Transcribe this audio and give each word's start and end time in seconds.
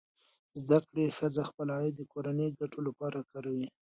زده 0.61 0.77
کړه 0.85 1.15
ښځه 1.17 1.41
خپل 1.49 1.67
عاید 1.75 1.93
د 1.97 2.01
کورنۍ 2.13 2.49
ګټو 2.59 2.79
لپاره 2.87 3.19
کاروي. 3.31 3.67